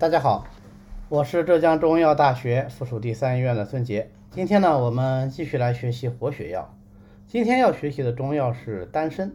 [0.00, 0.46] 大家好，
[1.10, 4.10] 我是浙江中医药大学附属第三医院的孙杰。
[4.30, 6.74] 今天呢，我们继续来学习活血药。
[7.26, 9.30] 今天要学习的中药是丹参，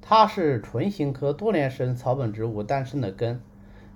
[0.00, 3.42] 它是唇形科多年生草本植物丹参的根。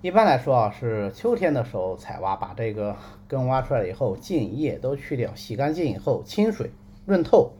[0.03, 2.95] 一般来说啊，是秋天的时候采挖，把这个
[3.27, 6.69] 根挖出来以后，茎叶都去掉，洗干净以后清水
[7.07, 7.51] 润透，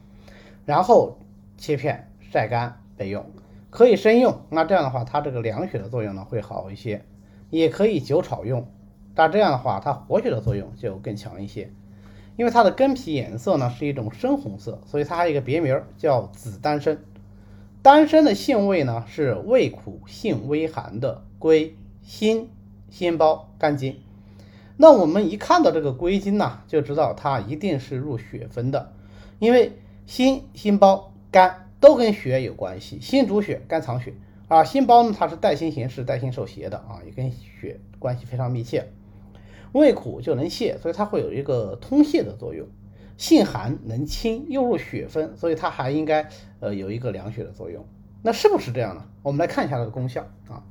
[0.68, 1.18] 然后
[1.57, 3.25] 切片晒干备用。
[3.71, 7.04] 可以生用，那这样的话，它这个凉血的作用呢会好一些。
[7.57, 8.67] 也可以酒炒用，
[9.13, 11.71] 但这样的话，它活血的作用就更强一些。
[12.37, 16.97] 因为它的根皮颜色呢是一种深红色，所以它还有一个别名叫紫丹参。
[17.82, 22.49] 丹参的性味呢是味苦性微寒的，归心、
[22.89, 23.96] 心包、肝经。
[24.75, 28.91] 那我们一看到这个归经呢，就知道它一定是入血分的，
[29.39, 29.71] 因为
[30.05, 34.13] 心、心包、肝都跟血有关系，心主血，肝藏血。
[34.47, 38.91] 啊，心包呢，它是带心行事、带心受邪的啊，也跟血关系非常密切。
[39.71, 42.67] 味苦就能泻，所以它会有一个通泻的作用。
[43.17, 46.29] 性寒能清，又入血分，所以它还应该
[46.59, 47.85] 呃有一个凉血的作用。
[48.21, 49.05] 那是不是这样呢？
[49.23, 50.63] 我们来看一下它的功效啊。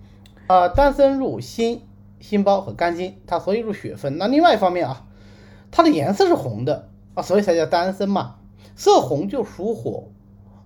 [0.47, 1.83] 啊，丹参入心、
[2.20, 4.19] 心包和肝经，它所以入血分。
[4.19, 5.06] 那另外一方面啊，
[5.70, 8.36] 它的颜色是红的啊，所以才叫丹参嘛。
[8.77, 10.11] 色红就属火，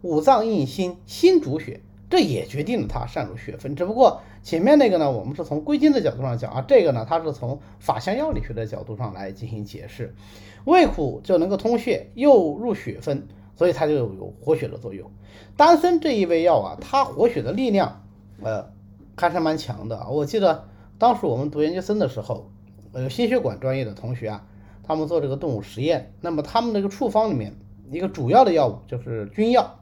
[0.02, 1.80] 五脏应心，心主血。
[2.10, 10.14] 这也决定了它善入血分，只不过前面那个呢，我们是从归经的角度上讲啊，这个呢，它是从法相药理学的角度上来进行解释。
[10.64, 15.10] 味苦就能够通血，又入血分，所以它就有活血的作用。
[15.56, 18.04] 丹参这一味药啊，它活血的力量，
[18.42, 18.70] 呃，
[19.16, 20.08] 还是蛮强的。
[20.10, 20.66] 我记得
[20.98, 22.50] 当时我们读研究生的时候，
[22.92, 24.46] 呃，心血管专业的同学啊，
[24.82, 27.54] 他们做这个动物实验，那么他们那个处方里面
[27.90, 29.78] 一个主要的药物就是君药，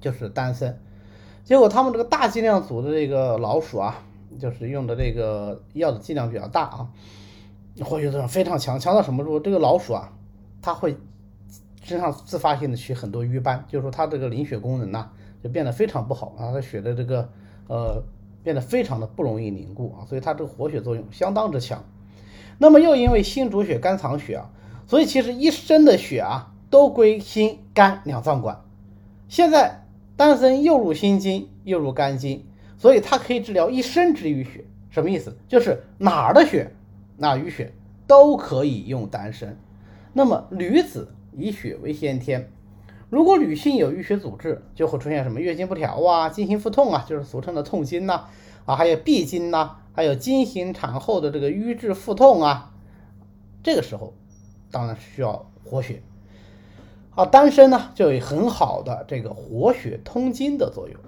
[0.00, 0.78] 就是丹参。
[1.46, 4.02] 结果他们这个大剂量组的这个老鼠啊，
[4.36, 6.88] 就是用的这个药的剂量比较大啊，
[7.84, 9.38] 活血作用非常强，强到什么程度？
[9.38, 10.12] 这个老鼠啊，
[10.60, 10.96] 它会
[11.84, 15.08] 身上自发性的起很多瘀斑，就是说它这个凝血功能呐
[15.40, 17.28] 就变得非常不好啊，它血的这个
[17.68, 18.02] 呃
[18.42, 21.84] 变得非常的不容易凝固啊，所以它这个活血作用相当之强。
[22.58, 24.50] 那么又因为心主血，肝藏血啊，
[24.88, 28.64] 所以其实一身的血啊都归心肝两脏管。
[29.28, 29.85] 现在。
[30.16, 32.44] 丹参又入心经，又入肝经，
[32.78, 34.64] 所以它可以治疗一身之淤血。
[34.88, 35.36] 什么意思？
[35.46, 36.72] 就是哪儿的血，
[37.18, 37.74] 哪淤血
[38.06, 39.58] 都可以用丹参。
[40.14, 42.50] 那么女子以血为先天，
[43.10, 48.24] 如果女性有淤血阻滞，就会出现什么月经不调啊、经行腹痛啊，就是俗称的痛经呐，
[48.64, 52.72] 啊，还有闭经呐，还有经行产后的这个瘀滞腹痛啊，
[53.62, 54.14] 这个时候
[54.70, 56.02] 当然需要活血。
[57.16, 61.00] 啊，丹参呢就有很好的这个活血通经的作用，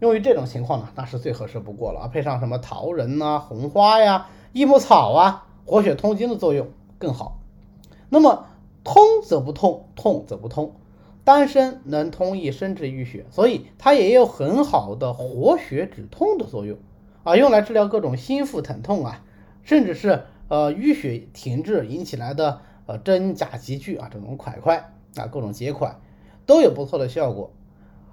[0.00, 2.08] 用于这种情况呢，那是最合适不过了啊。
[2.08, 6.68] 配上什么桃仁呐、红花呀、益母草啊，活血通经的作用
[6.98, 7.40] 更好。
[8.10, 8.44] 那么
[8.84, 10.74] 通则不痛，痛则不通，
[11.24, 16.76] 丹参能通益身之淤血，所以它也有很好的活血止痛的作用
[17.24, 19.22] 啊，用来治疗各种心腹疼痛啊，
[19.62, 24.92] 甚至是呃淤血停滞引起来的呃真假急剧啊这种块块。
[25.16, 25.98] 啊，各种结块
[26.46, 27.52] 都有不错的效果。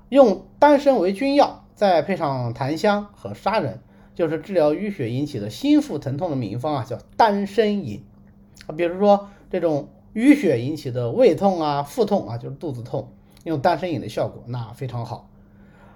[0.09, 3.79] 用丹参为君药，再配上檀香和砂仁，
[4.13, 8.03] 就是治疗淤血引起的心腹疼痛的名方啊，叫丹参饮
[8.67, 8.75] 啊。
[8.75, 13.09] 比如说这种淤血引起的胃痛啊、腹痛啊，就是肚子痛，
[13.43, 15.29] 用丹参饮的效果那非常好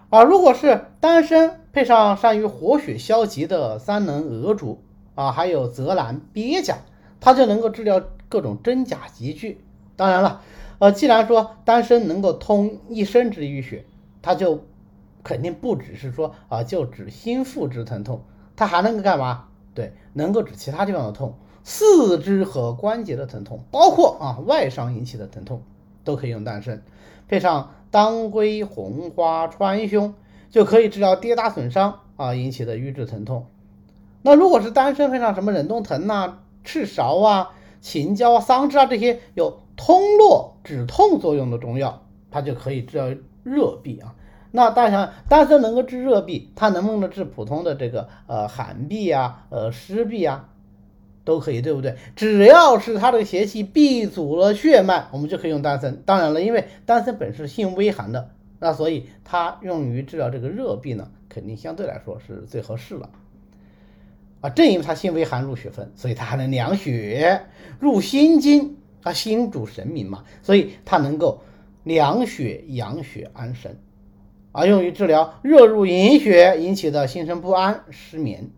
[0.09, 0.23] 啊。
[0.23, 4.81] 如果是丹参配上善于活血消积的三棱鹅竹
[5.13, 6.79] 啊，还有泽兰、鳖甲，
[7.19, 9.63] 它就能够治疗各种真假急剧。
[9.95, 10.41] 当然了。
[10.79, 13.85] 呃，既然说丹参能够通一身之淤血，
[14.21, 14.63] 它就
[15.23, 18.21] 肯定不只是说啊，就指心腹之疼痛，
[18.55, 19.45] 它还能够干嘛？
[19.73, 21.33] 对，能够指其他地方的痛，
[21.63, 25.63] 四肢和关节的疼痛，包括啊外伤引起的疼痛，
[26.03, 26.83] 都可以用丹参，
[27.27, 30.13] 配上当归、红花、川芎，
[30.51, 33.47] 就可以治疗跌打损伤啊引起的瘀滞疼痛。
[34.21, 39.59] 那如果是丹参配上什么忍冬藤呐、赤芍啊、秦椒啊、桑枝啊这些有。
[39.77, 44.15] 通络止痛作用的中药，它就可以治疗热痹啊。
[44.51, 50.49] 那大家想，丹参能够治热痹，它能不能治普通的这个呃寒痹啊、呃湿痹啊，
[51.23, 51.95] 都可以，对不对？
[52.15, 56.01] 只要是它这个邪气闭阻了血脉，我们就可以用丹参。
[56.05, 63.09] 当然了，因为丹参本是性微寒的，那所以它用于治疗这个热痹呢，肯定相对来说是最合适了。
[64.41, 67.43] 啊，正因为它性微寒入血分，所以它还能凉血
[67.79, 68.77] 入心经。
[69.07, 71.39] 它心主神明嘛，所以它能够
[71.83, 73.77] 凉血、养血、安神，
[74.51, 78.49] 啊，用于治疗热入营血引起的心神不安、失眠。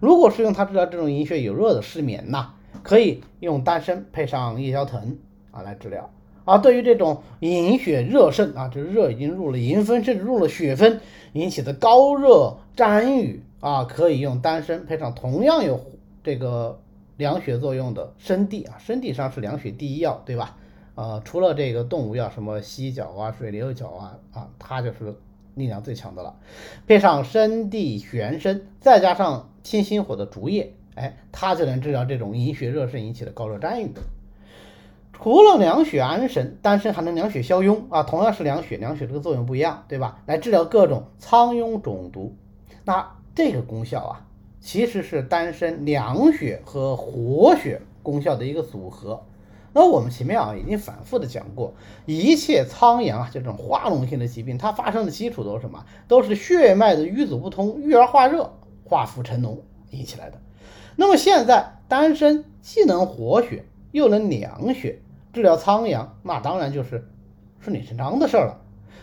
[0.00, 5.16] 如果是用它治疗这种营血有热的失眠呐，可以用丹参配上夜宵藤
[5.52, 6.10] 啊来治疗。
[6.44, 11.00] 而对于这种营血热盛啊，就是热已经入了营分，甚至入了血分
[11.34, 15.80] 引起的高热沾瘀啊，可以用丹参配上同样有
[16.24, 16.80] 这个
[17.18, 20.56] 凉血作用的生地啊，生地上是凉血第一药，对吧？
[20.94, 25.14] 呃，除了这个动物药，什么犀角啊、水牛角啊啊，它就是
[25.54, 26.36] 力量最强的了。
[26.86, 33.92] 配上生地、玄参，再加上清心火的竹叶，哎，它就能治疗这种营血热盛引起的高热沾瘀。
[35.12, 40.22] 除了凉血安神，丹参还能凉血消痈啊，同样是凉血，凉血这个作用不一样，对吧？
[40.26, 42.36] 来治疗各种苍痈肿毒。
[42.84, 44.26] 那这个功效啊，
[44.60, 49.24] 其实是丹参凉血和活血功效的一个组合。
[49.72, 51.74] 那我们前面啊已经反复的讲过，
[52.06, 55.84] 一切苍阳啊，就这种化脓性的疾病，它发生的基础都是什么？
[56.08, 58.52] 都是血脉的瘀阻不通，郁而化热，
[58.84, 59.58] 化腐成脓
[59.90, 60.38] 引起来的。
[60.96, 65.00] 那么现在丹参既能活血，又能凉血。
[65.32, 67.06] 治疗苍阳，那当然就是
[67.60, 68.60] 顺理成章的事儿了。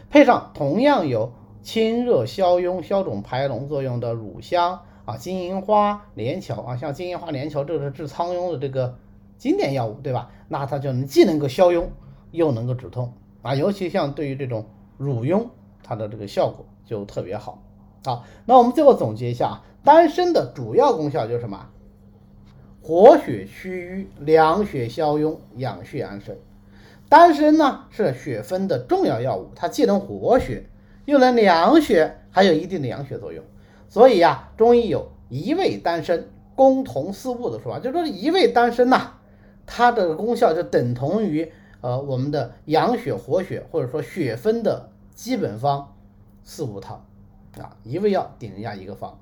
[0.10, 1.32] 配上同样有
[1.62, 8.98] 清热消痈、消肿排脓作用的乳香啊、金银花、连翘啊，像金银花、连翘，这是治苍痈的这个
[9.38, 10.32] 经典药物，对吧？
[10.48, 11.88] 那它就能既能够消痈，
[12.32, 13.54] 又能够止痛啊。
[13.54, 14.66] 尤其像对于这种
[14.98, 15.48] 乳痈，
[15.84, 17.62] 它的这个效果就特别好。
[18.04, 21.70] 好，那我们最后总结一下啊，丹参的主要功效就是什么？
[22.82, 26.38] 活血祛瘀、凉血消痈、养血安神。
[27.10, 30.68] 丹参呢是血分的重要药物，它既能活血，
[31.06, 33.44] 又能凉血，还有一定的养血作用。
[33.90, 39.12] 所以呀，中医有一味丹参功同四物的说法，就说一味丹参呐，
[39.66, 41.52] 它的功效就等同于
[41.82, 45.96] 呃我们的养血活血或者说血分的基本方
[46.44, 47.06] 四物汤
[47.58, 49.18] 啊，一味药顶人家一个方，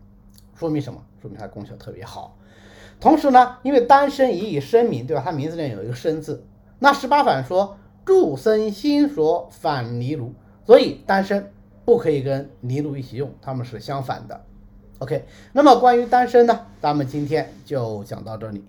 [0.55, 1.01] 说明什么？
[1.21, 2.37] 说明它功效特别好。
[2.99, 5.21] 同时呢，因为丹参以以生名，对吧？
[5.25, 6.45] 它名字里面有一个生字。
[6.79, 10.33] 那十八反说助生心所反尼禄，
[10.65, 11.51] 所以丹参
[11.85, 14.45] 不可以跟尼禄一起用，它们是相反的。
[14.99, 18.63] OK，那么关于单身呢，咱们今天就讲到这里。